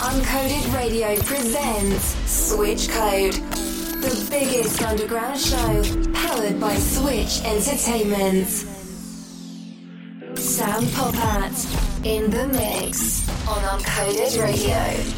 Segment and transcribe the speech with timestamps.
[0.00, 5.82] Uncoded Radio presents Switch Code, the biggest underground show
[6.12, 8.46] powered by Switch Entertainment.
[10.38, 15.17] Sam Popat in the mix on Uncoded Radio.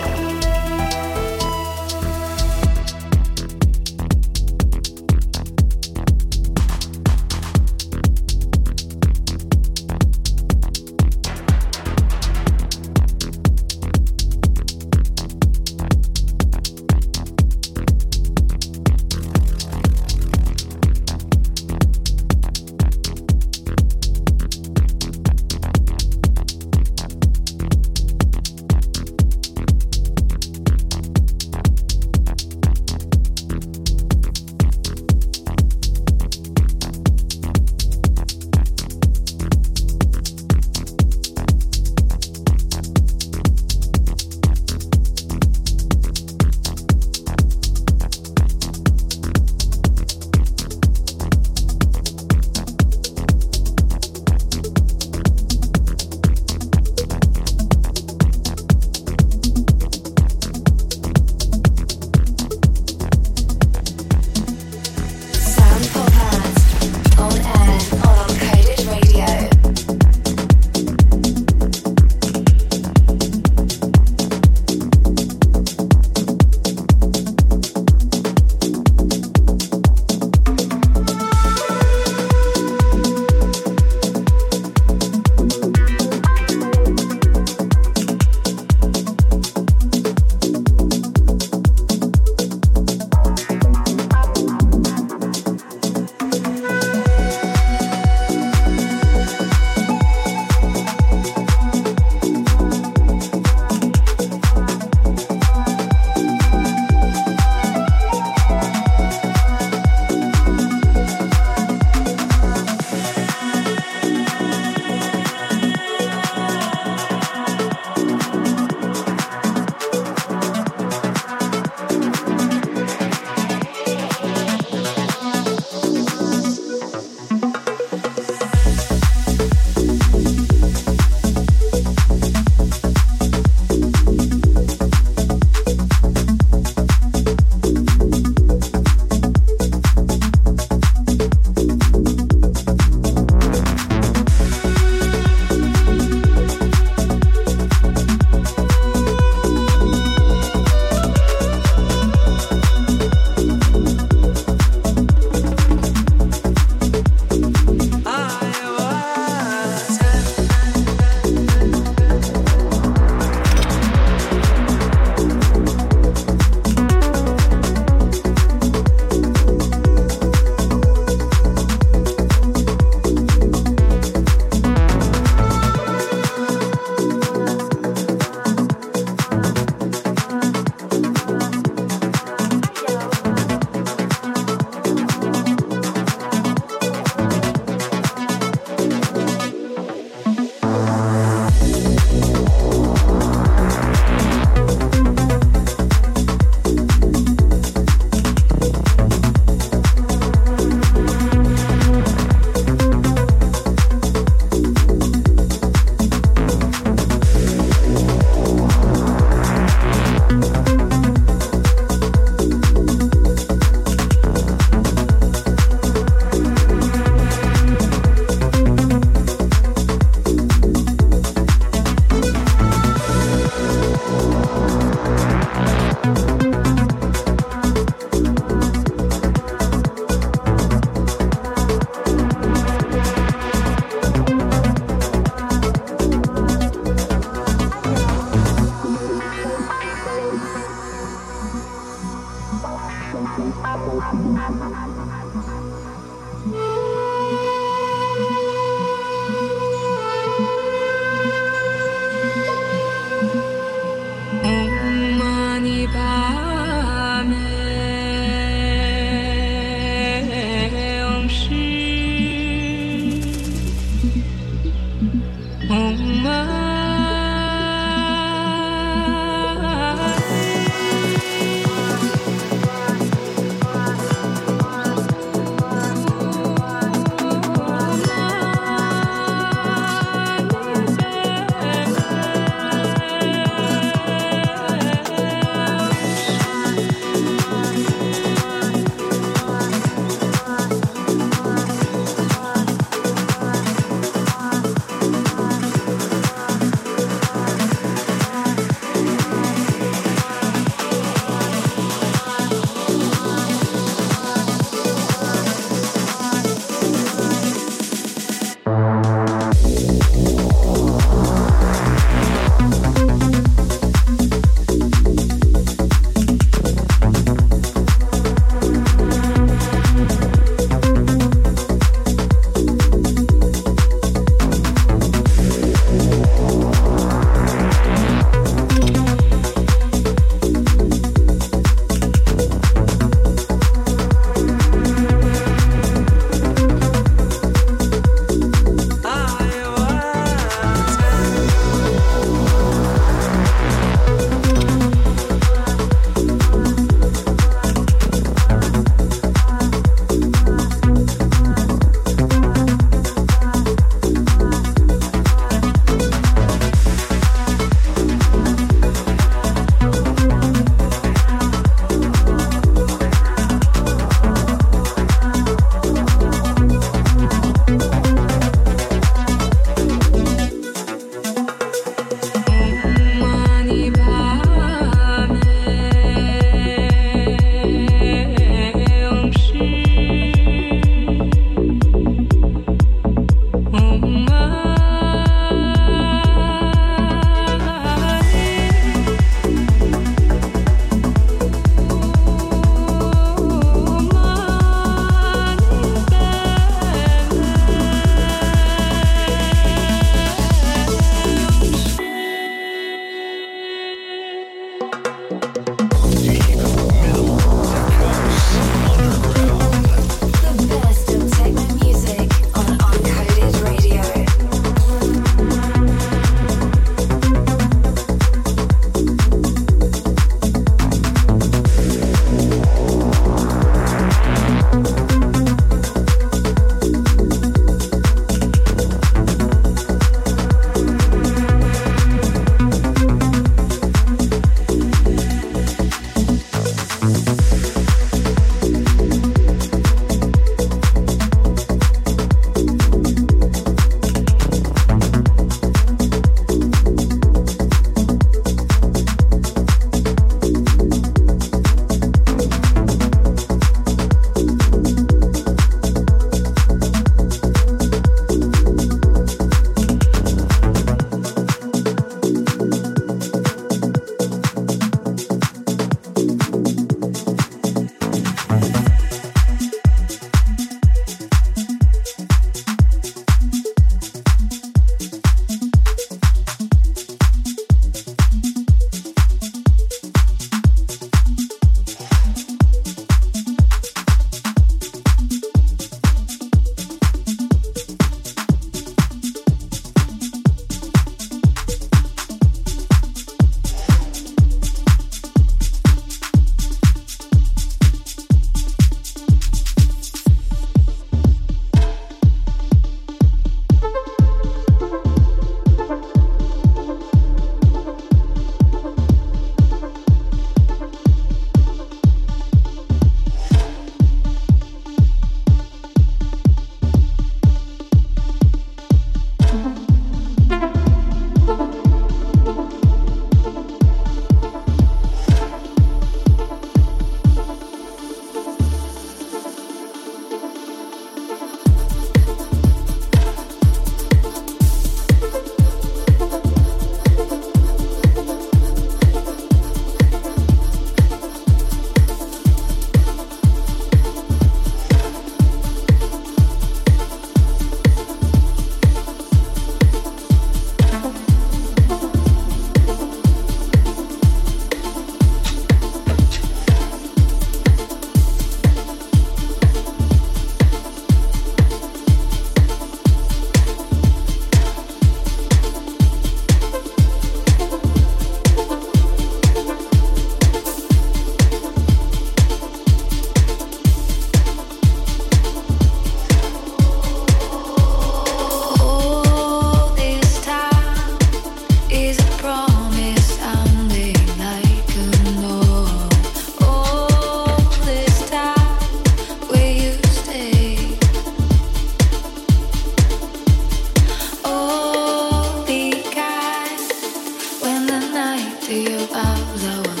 [598.31, 600.00] Do to you about the one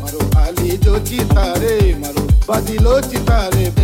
[0.00, 3.77] Maru, Ali, do chitare, Maru, Badilo ti tare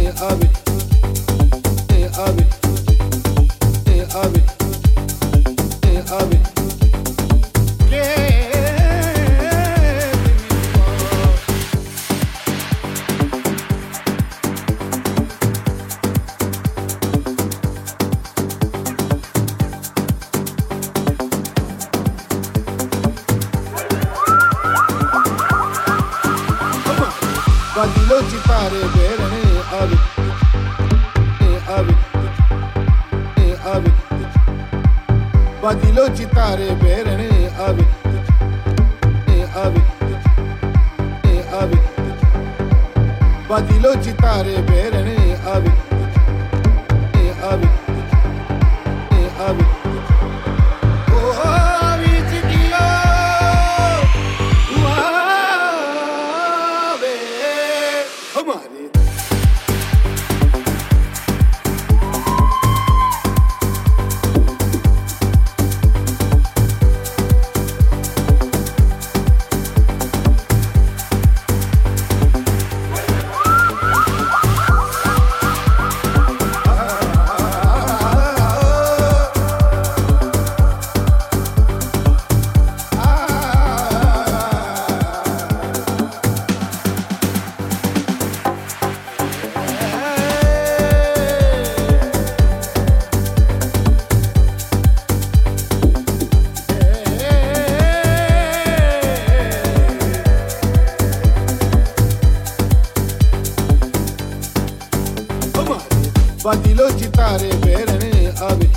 [106.76, 108.68] લોચી તારે વેરણે આવે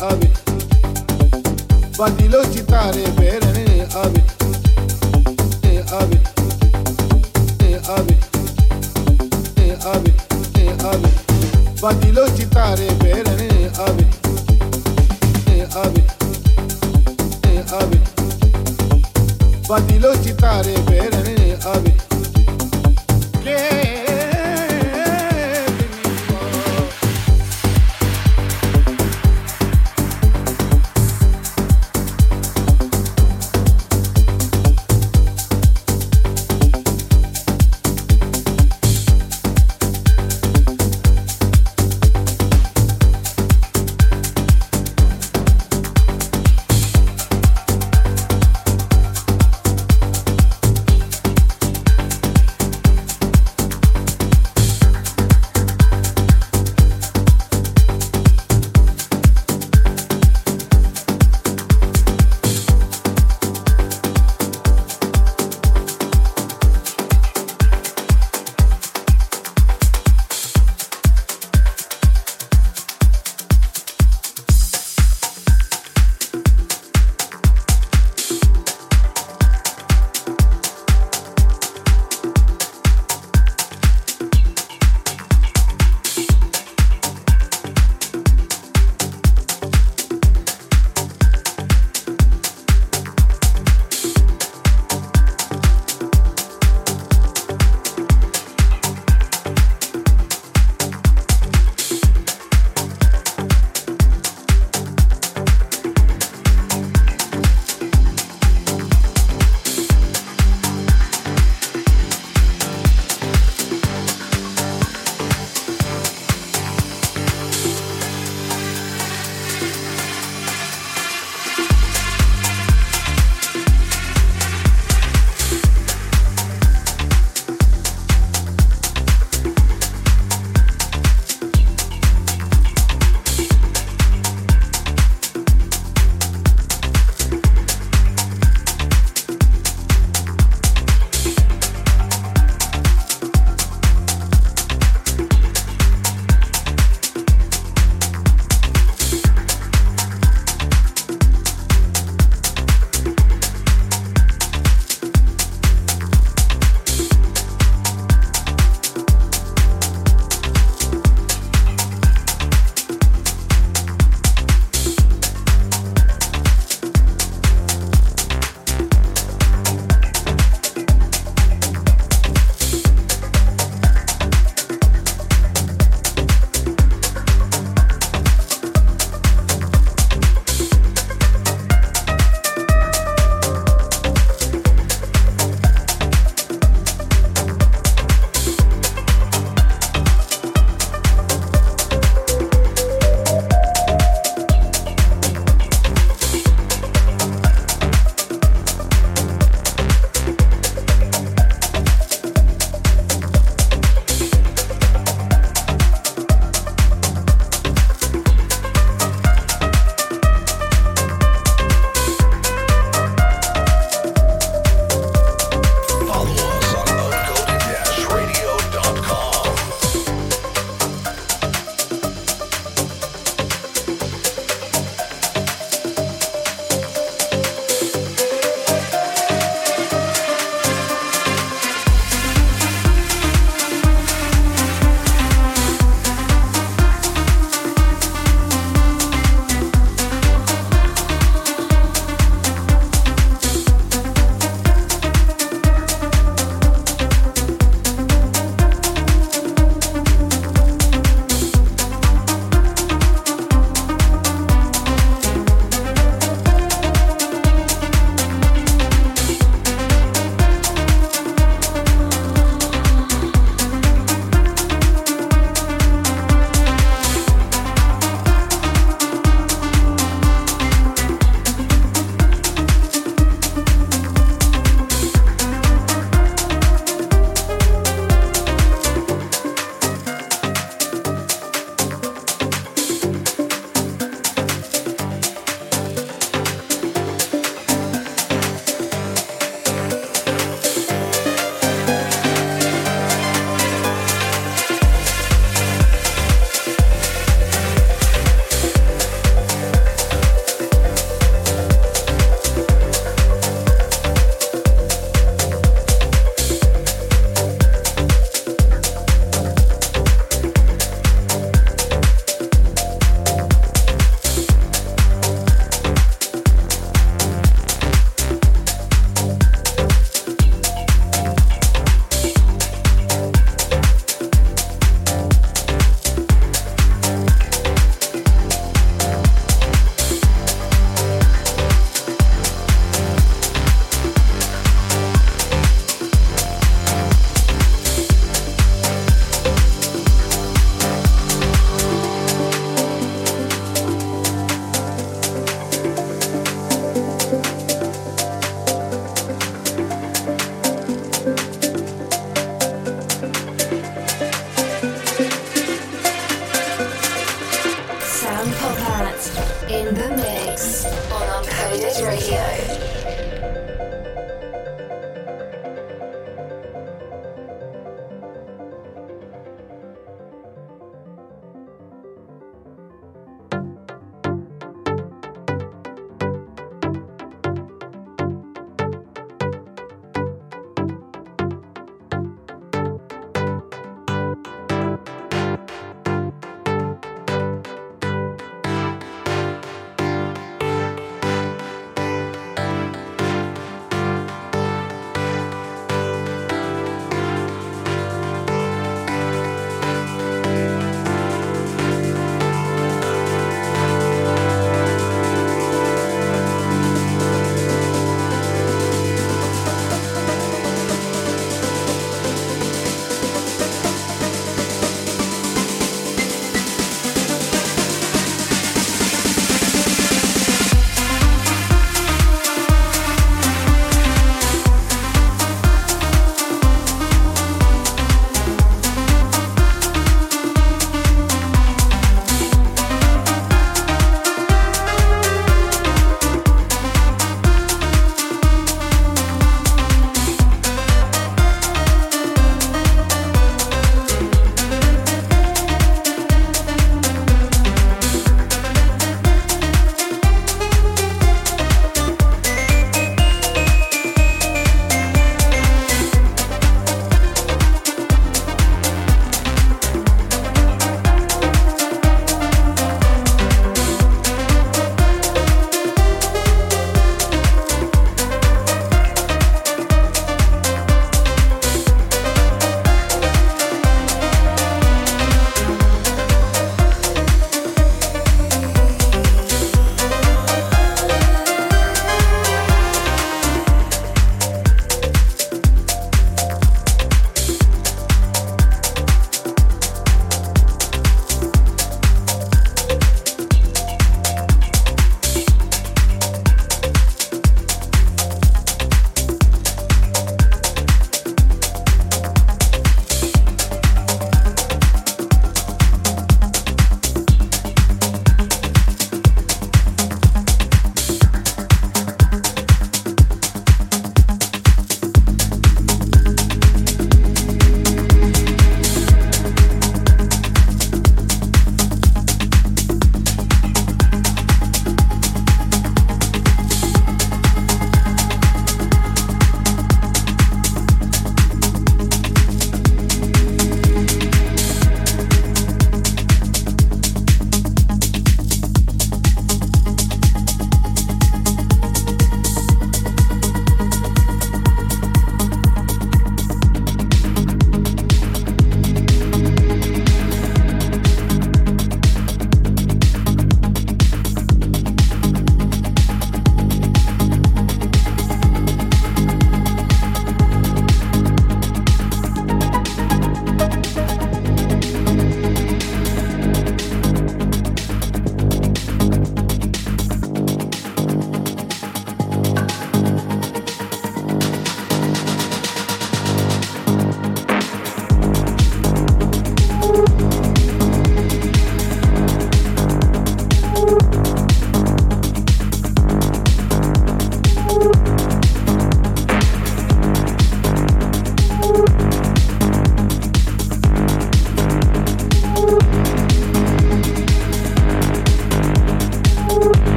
[0.00, 0.28] આવે
[1.98, 4.37] વાદી લોચી તારે વેરણે આવે